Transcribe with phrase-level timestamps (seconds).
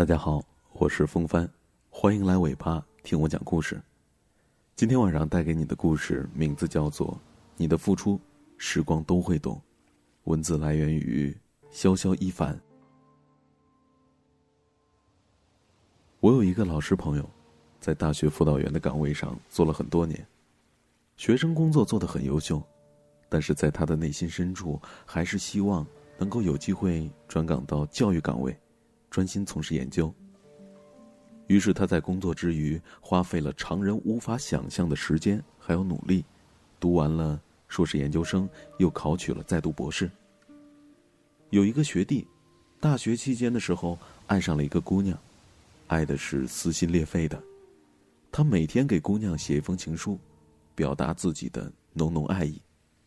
[0.00, 0.42] 大家好，
[0.72, 1.46] 我是风帆，
[1.90, 3.78] 欢迎来尾巴听我讲故事。
[4.74, 7.08] 今天晚上带给你的故事名字叫做
[7.58, 8.18] 《你的付出，
[8.56, 9.56] 时光都会懂》，
[10.24, 11.36] 文字来源于
[11.70, 12.58] 潇潇一凡。
[16.20, 17.30] 我有一个老师朋友，
[17.78, 20.26] 在大学辅导员的岗位上做了很多年，
[21.18, 22.62] 学生工作做得很优秀，
[23.28, 28.58] 但是在他的内心深处，还是希望能够有机会转岗到教育岗位。
[29.10, 30.12] 专心从事研究。
[31.48, 36.24] 于是他在工作之余，花费了常人无法想象的时间还有努力，
[36.78, 40.08] 读完了硕士研究生，又考取了在读博士。
[41.50, 42.24] 有一个学弟，
[42.78, 45.18] 大学期间的时候爱上了一个姑娘，
[45.88, 47.42] 爱的是撕心裂肺的。
[48.30, 50.16] 他每天给姑娘写一封情书，
[50.76, 52.62] 表达自己的浓浓爱意，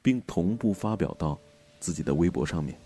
[0.00, 1.36] 并同步发表到
[1.80, 2.78] 自己的微博上面。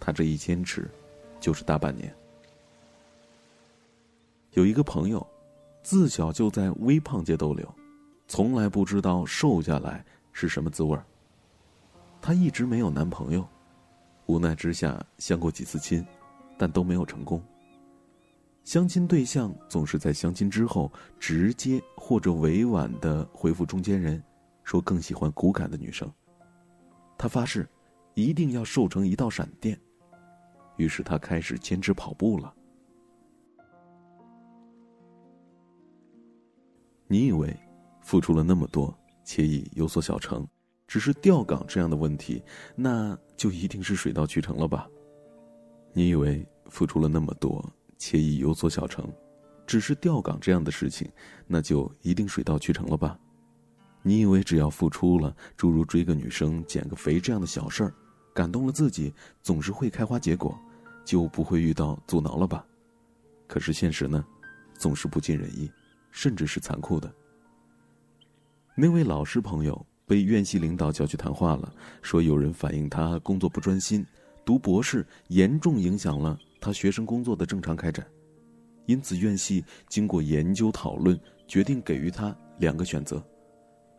[0.00, 0.90] 他这一坚持，
[1.38, 2.12] 就是大半年。
[4.54, 5.24] 有一个朋友，
[5.82, 7.68] 自小就在微胖界逗留，
[8.28, 11.04] 从来不知道瘦下来是什么滋味儿。
[12.22, 13.44] 她一直没有男朋友，
[14.26, 16.06] 无奈之下相过几次亲，
[16.56, 17.42] 但都没有成功。
[18.62, 24.22] 相亲对象总是在相亲之后直接或者委婉的回复中间人，
[24.62, 26.08] 说更喜欢骨感的女生。
[27.18, 27.68] 她发誓，
[28.14, 29.76] 一定要瘦成一道闪电。
[30.76, 32.54] 于是她开始坚持跑步了。
[37.06, 37.54] 你以为
[38.00, 40.46] 付出了那么多且已有所小成，
[40.86, 42.42] 只是调岗这样的问题，
[42.74, 44.88] 那就一定是水到渠成了吧？
[45.92, 47.64] 你以为付出了那么多
[47.98, 49.06] 且已有所小成，
[49.66, 51.08] 只是调岗这样的事情，
[51.46, 53.18] 那就一定水到渠成了吧？
[54.02, 57.94] 你以为只要付出了，诸如追个女生、减个肥这样的小事儿，
[58.34, 60.58] 感动了自己，总是会开花结果，
[61.04, 62.66] 就不会遇到阻挠了吧？
[63.46, 64.24] 可是现实呢，
[64.74, 65.70] 总是不尽人意。
[66.14, 67.12] 甚至是残酷的。
[68.76, 74.06] 那位老师朋友被院系领导叫去谈话了，说有人反映他工作不专心，
[74.44, 78.06] 读博士严重影响了他学生工作的正常开展，
[78.86, 83.22] 因此院系经过研究讨论，决定给予他两个选择：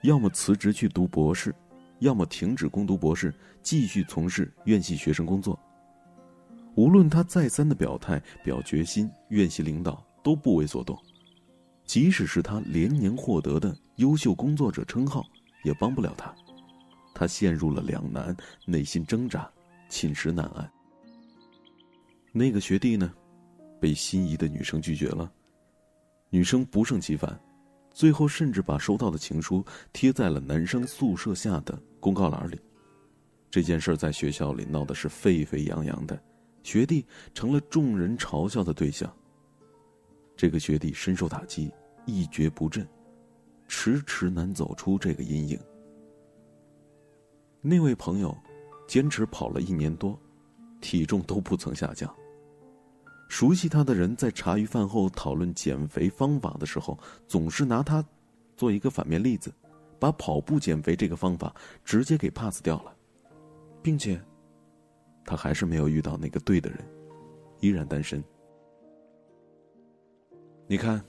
[0.04, 1.54] 要么辞职去读博士，
[2.00, 5.60] 要么停止攻读博士，继续从事院系学生工作。
[6.76, 10.98] 无论他再三的表态表决心，院系领导都不为所动。
[11.86, 15.24] 即使是他连年获得的优秀工作者称号，
[15.64, 16.34] 也帮不了他。
[17.14, 18.36] 他陷入了两难，
[18.66, 19.50] 内心挣扎，
[19.88, 20.70] 寝食难安。
[22.32, 23.14] 那个学弟呢，
[23.80, 25.32] 被心仪的女生拒绝了，
[26.30, 27.40] 女生不胜其烦，
[27.92, 29.64] 最后甚至把收到的情书
[29.94, 32.60] 贴在了男生宿舍下的公告栏里。
[33.50, 36.22] 这件事在学校里闹得是沸沸扬扬的，
[36.64, 39.10] 学弟成了众人嘲笑的对象。
[40.36, 41.72] 这个学弟深受打击，
[42.06, 42.88] 一蹶不振，
[43.68, 45.60] 迟迟难走出这个阴影。
[47.62, 48.38] 那位朋友
[48.88, 50.20] 坚持跑了一年多，
[50.82, 52.14] 体重都不曾下降。
[53.28, 58.06] 熟悉他的人在茶余饭后讨论减肥方法的时候，总是拿他
[58.56, 59.52] 做一个反面例子，
[60.00, 61.54] 把跑步减肥这个方法
[61.84, 62.96] 直接给 pass 掉了，
[63.82, 64.22] 并且
[65.26, 66.80] 他还是没有遇到那个对的人，
[67.62, 68.24] 依然单身。
[70.68, 71.04] 你看，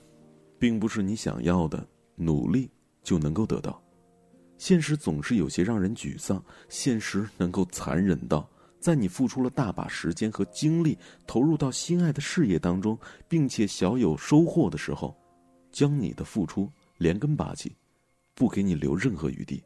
[0.59, 2.71] 并不是你想要的努力
[3.03, 3.83] 就能够得到，
[4.59, 6.43] 现实总是有些让人沮丧。
[6.69, 15.17] 现实能够残忍到，在你付出了大把时间和精力投入到心爱的事业当中，并且小有收获的时候，
[15.73, 17.75] 将你的付出连根拔起，
[18.35, 19.65] 不给你留任何余地。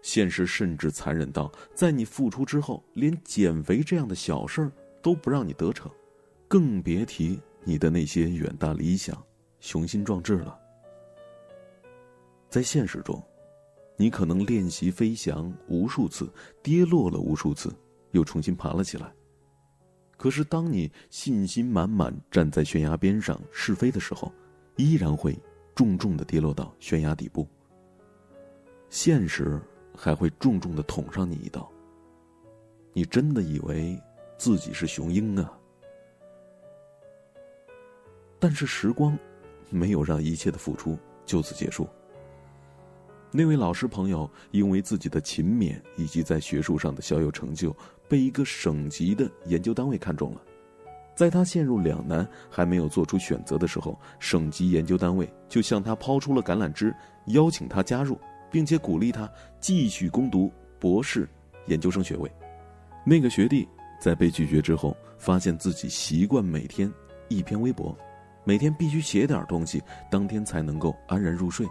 [0.00, 5.90] 现实甚至残忍到，在你付出之后，连减肥这样的小事儿都不让你得逞，
[6.48, 7.38] 更别提。
[7.68, 9.20] 你的那些远大理想、
[9.58, 10.56] 雄心壮志了，
[12.48, 13.20] 在现实中，
[13.96, 16.32] 你可能练习飞翔无数次，
[16.62, 17.74] 跌落了无数次，
[18.12, 19.12] 又重新爬了起来。
[20.16, 24.32] 可是，当你信心满满站在悬崖边上试飞的时候，
[24.76, 25.36] 依然会
[25.74, 27.48] 重重的跌落到悬崖底部。
[28.90, 29.60] 现实
[29.92, 31.68] 还会重重的捅上你一刀。
[32.92, 34.00] 你真的以为
[34.38, 35.58] 自己是雄鹰啊？
[38.48, 39.18] 但是时光，
[39.70, 41.84] 没有让一切的付出就此结束。
[43.32, 47.74] 那位老师朋友因为自己的勤勉以及在学术上的小有成就，
[48.08, 50.40] 被一个省级的研究单位看中了。
[51.16, 56.94] 在他陷入两难还没有做出选择的时候，省级研究单位就向他抛出了橄榄枝，
[57.26, 58.16] 邀请他加入，
[58.48, 59.28] 并且鼓励他
[59.58, 60.48] 继续攻读
[60.78, 61.28] 博士
[61.66, 62.30] 研究生学位。
[63.04, 63.66] 那个学弟
[64.00, 66.88] 在被拒绝之后，发现自己习惯每天。
[67.28, 67.92] 一篇微博，
[68.46, 71.66] 每天必须写点东西，当天才能够安然入睡。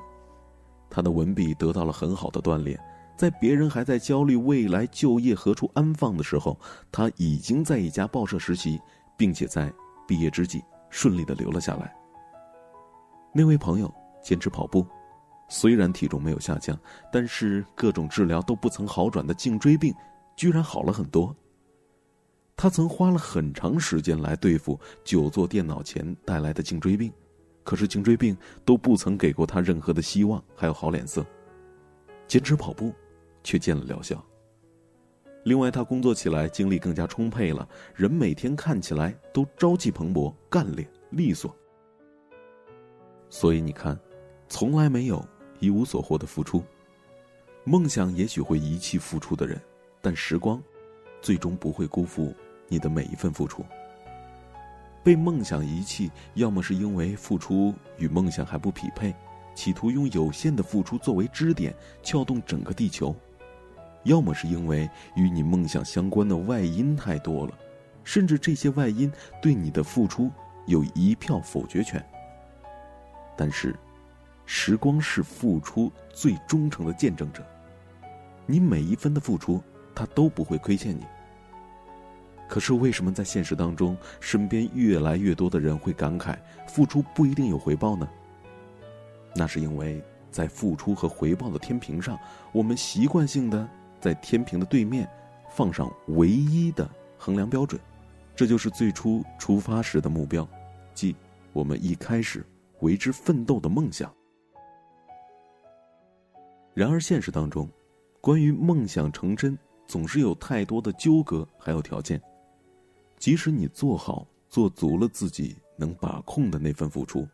[0.89, 2.77] 他的文笔得到了很好的锻炼，
[3.15, 6.59] 在别人还在焦虑未来就业何处安放的时候，
[6.91, 8.77] 他已经在一家报社实习，
[9.15, 9.71] 并且在
[10.05, 11.95] 毕业之际顺利的留了下来。
[13.33, 13.89] 那位朋友
[14.21, 14.85] 坚持跑步，
[15.47, 16.77] 虽然体重没有下降，
[17.09, 19.95] 但是各种治疗都不曾好转的颈椎病，
[20.35, 21.33] 居然好了很多。
[22.65, 27.13] 他曾花了很长时间来对付久坐电脑前带来的颈椎病。
[27.63, 28.35] 可是颈椎病
[28.65, 31.23] 都不曾给过他任何的希望，还有好脸色。
[32.27, 32.91] 坚持跑步，
[33.43, 34.19] 却见了疗效。
[35.43, 41.55] 另外，他工作起来精力更加充沛了，人每天看起来都朝气蓬勃、干练利索。
[43.29, 43.95] 所以你看，
[44.49, 45.23] 从来没有
[45.59, 46.63] 一无所获的付出。
[47.63, 49.61] 梦想也许会遗弃付出的人，
[50.01, 50.59] 但时光，
[51.21, 52.33] 最终不会辜负
[52.67, 53.63] 你的每一份付出。
[55.03, 59.13] 被梦想遗弃，要么是因为付出与梦想还不匹配，
[59.53, 63.13] 企图用有限的付出作为支点撬动整个地球；
[64.03, 67.53] 要么是因为与你梦想相关的外因太多了，
[68.03, 70.31] 甚至这些外因对你的付出
[70.65, 72.03] 有一票否决权。
[73.37, 73.75] 但是，
[74.47, 77.45] 时光是付出最忠诚的见证者，
[78.47, 79.61] 你每一分的付出，
[79.93, 81.05] 他都不会亏欠你。
[82.47, 86.37] 可是为什么在现实当中，身边越来越多的人会感慨
[86.67, 88.07] 付出不一定有回报呢？
[89.35, 90.01] 那是因为
[90.31, 92.17] 在付出和回报的天平上，
[92.51, 93.67] 我们习惯性的
[93.99, 95.09] 在天平的对面
[95.49, 97.81] 放上唯一的衡量标准，
[98.35, 100.47] 这就是最初出发时的目标，
[100.93, 101.15] 即
[101.51, 102.45] 我们一开始
[102.81, 104.13] 为之奋斗的梦想。
[106.73, 107.69] 然而现实当中，
[108.21, 109.57] 关于梦想成真，
[109.87, 112.21] 总是有太多的纠葛，还有条件。
[113.25, 117.27] 即使你做好做足了自己能把控的那份付出，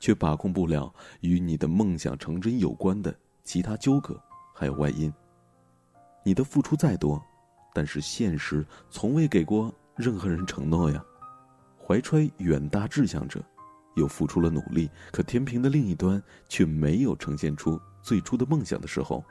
[0.00, 4.18] 却把控不了与你的梦想成真有关的其他纠葛，
[4.54, 5.12] 还有外因。
[6.24, 7.22] 你的付出再多，
[7.74, 11.04] 但是现实从未给过任何人承诺呀。
[11.78, 13.44] 怀揣远大志向者，
[13.96, 19.22] 又付出了努力，可天平的另一端却没有呈现出最初的梦想的时候，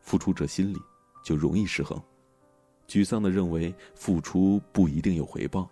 [0.00, 0.78] 付出者心里
[1.24, 2.00] 就容易失衡。
[2.86, 5.68] 沮丧的认为付出不一定有回报。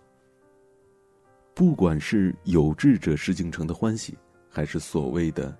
[1.53, 4.17] 不管是有志者事竟成的欢喜，
[4.49, 5.57] 还是所谓的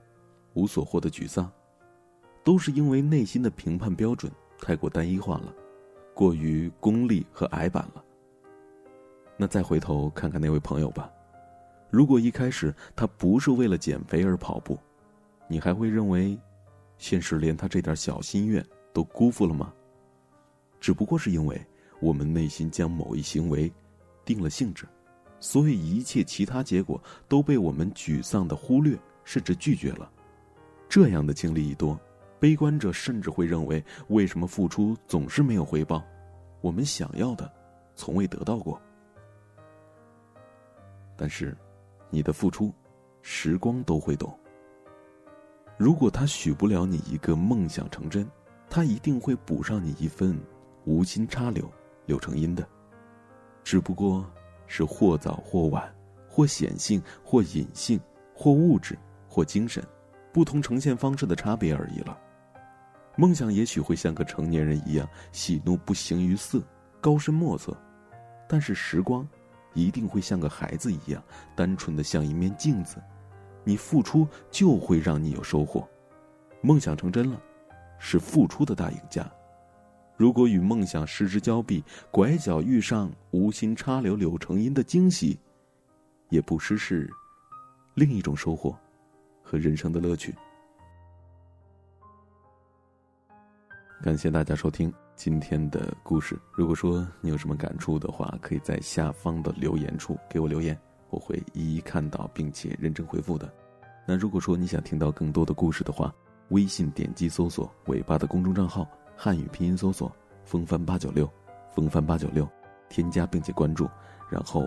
[0.54, 1.50] 无所获的沮丧，
[2.44, 5.54] 都是因为内心的评判标准太过单一化了，
[6.13, 8.04] 过于功利和矮板了。
[9.38, 11.10] 那再回头看看那位朋友吧，
[11.90, 14.78] 如果一开始他不是为了减肥而跑步，
[15.48, 16.38] 你还会认为，
[16.98, 19.74] 现实连他这点小心愿都辜负了吗？
[20.86, 21.60] 只不过是因为
[22.00, 23.74] 我们内心将某一行为
[24.24, 24.86] 定了性质，
[25.40, 30.08] 所以一切其他结果都被我们沮丧的忽略甚至拒绝了。
[30.88, 32.00] 这样的经历一多，
[32.40, 36.04] 悲观者甚至会认为：为什么付出总是没有回报？
[36.62, 37.52] 我们想要的
[37.96, 38.80] 从未得到过。
[41.16, 41.58] 但是，
[42.12, 42.72] 你的付出，
[43.24, 44.38] 时光都会懂。
[45.80, 48.30] 如果他许不了你一个梦想成真，
[48.70, 50.39] 他一定会补上你一份。
[50.86, 51.70] 无心插柳，
[52.06, 52.68] 柳成荫的，
[53.63, 54.25] 只不过
[54.68, 55.94] 是或早或晚，
[56.30, 58.00] 或显性或隐性，
[58.34, 59.84] 或物质或精神，
[60.32, 62.18] 不同呈现方式的差别而已了。
[63.15, 66.62] 梦想也许会像个成年人一样，喜怒不形于色，
[67.01, 67.74] 高深莫测；
[68.48, 69.27] 但是时光，
[69.74, 71.24] 一定会像个孩子一样，
[71.56, 72.98] 单纯的像一面镜子。
[73.63, 75.88] 你付出就会让你有收获，
[76.62, 77.42] 梦想成真了，
[77.98, 79.25] 是付出的大赢家。
[80.17, 85.38] 如果与梦想失之交臂，拐角遇上无心插柳柳成荫的惊喜，
[86.29, 87.12] 也不失是
[87.93, 88.77] 另一种收获
[89.43, 90.34] 和人生的乐趣。
[94.01, 96.38] 感谢大家收听今天的故事。
[96.53, 100.77] 如果说你有什么感触的话，可以在下方的留言处给我留言，
[101.10, 103.51] 我会一一看到并且认真回复的。
[104.07, 106.13] 那如果说你想听到更多的故事的话，
[106.50, 108.88] 微信点击搜索“尾巴”的公众账号。
[109.15, 110.12] 汉语拼音搜索
[110.43, 111.29] “风帆八九六”，
[111.74, 112.48] 风帆八九六，
[112.89, 113.89] 添加并且关注，
[114.29, 114.63] 然后，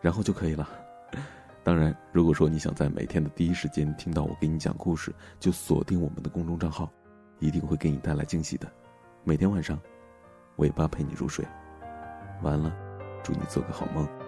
[0.00, 0.68] 然后就可以了。
[1.64, 6.90] 当然，如果说你想在每天的第一时间听到我给你讲故事，就锁定我们的公众账号，
[7.38, 8.66] 一定会给你带来惊喜的。
[9.22, 9.78] 每天晚上，
[10.56, 11.46] 尾巴陪你入睡。
[12.42, 12.74] 完了，
[13.22, 14.21] 祝你做个好梦。